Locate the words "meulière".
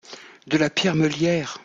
0.95-1.59